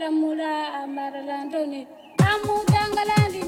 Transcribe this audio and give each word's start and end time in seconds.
nakula 0.00 0.08
omera 0.08 0.10
mura 0.10 0.82
amaralando 0.82 1.66
ni. 1.66 1.86
Amudangalandi 2.30 3.40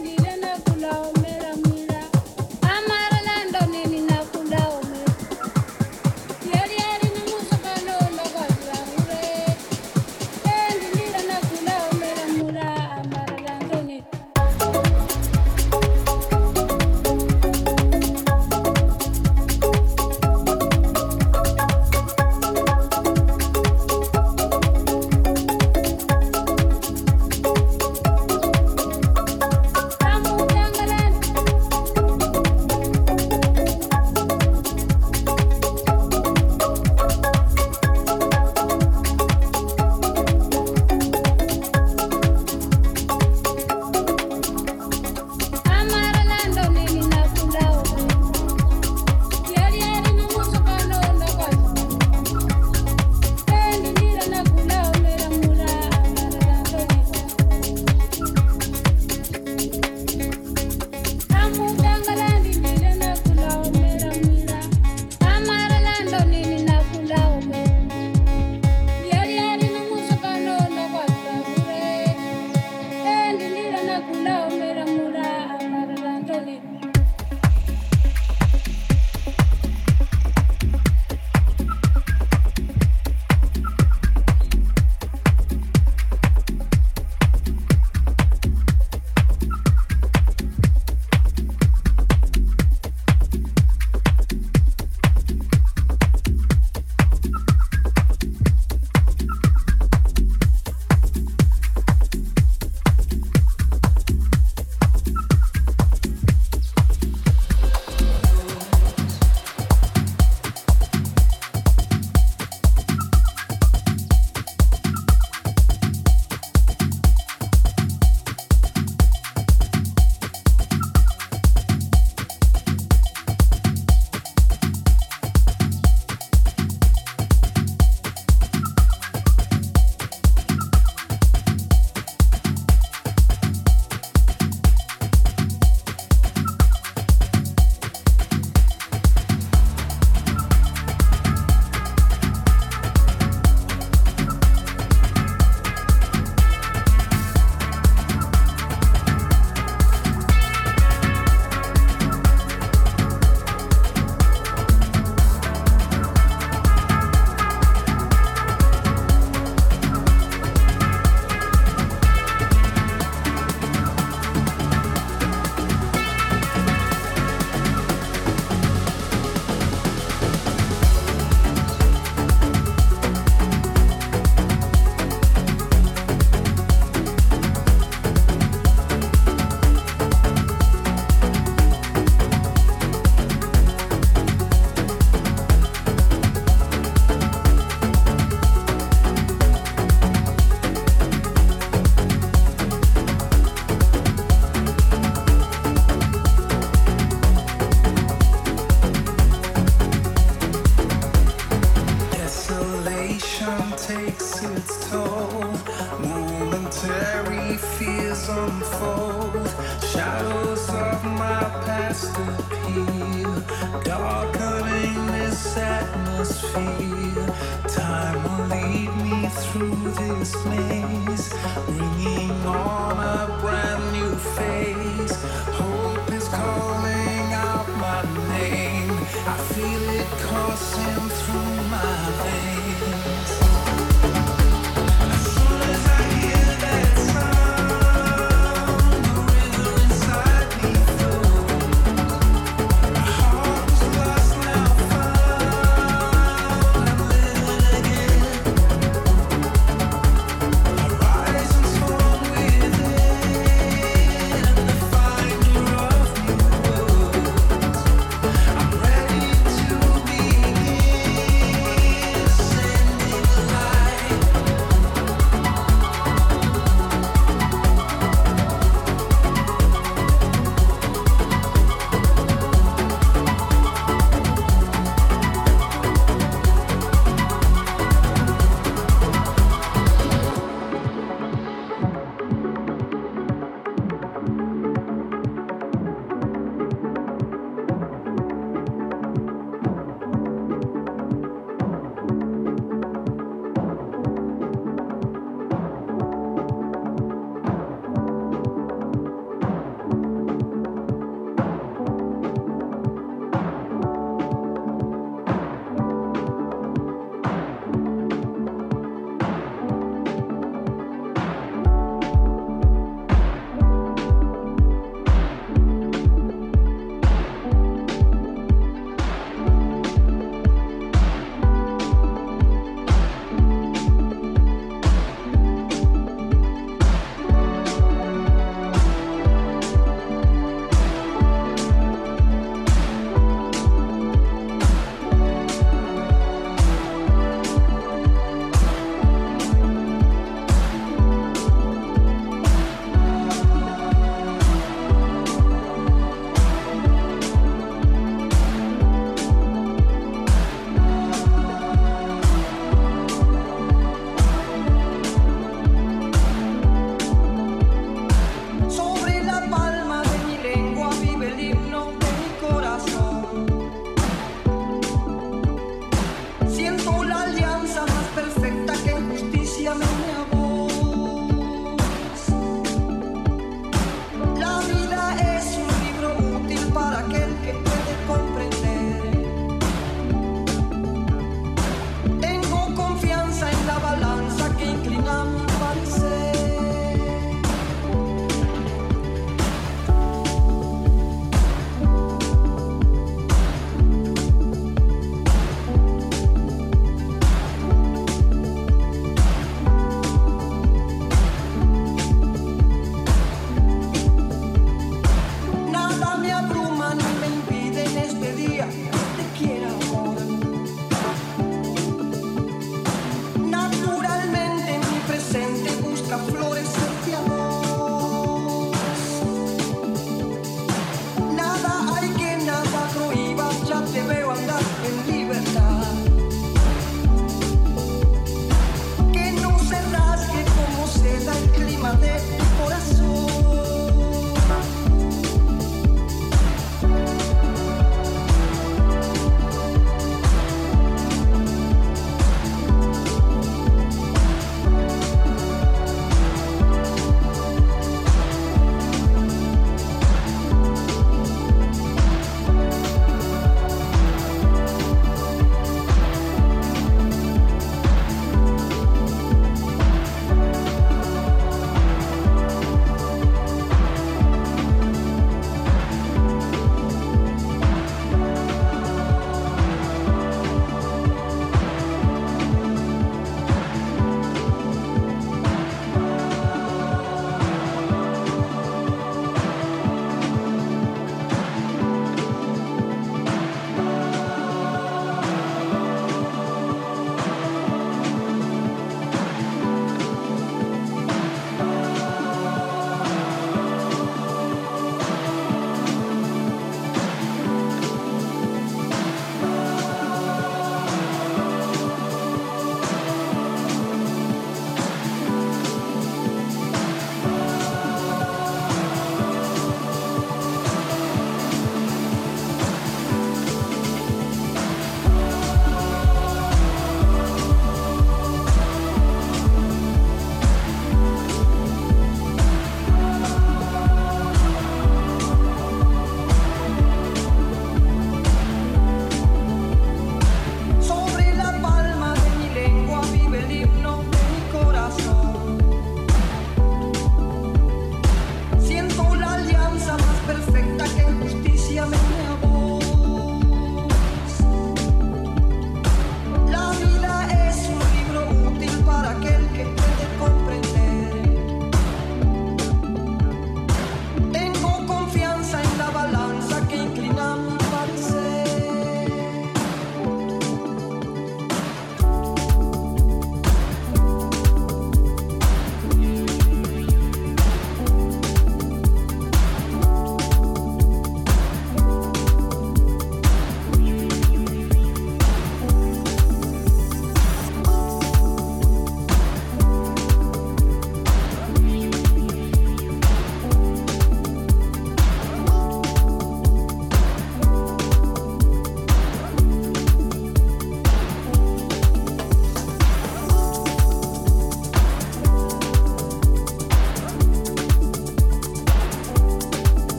I 229.24 229.36
feel 229.54 229.88
it 229.90 230.06
coursing 230.22 231.08
through 231.08 231.68
my 231.70 232.12
veins. 232.22 233.41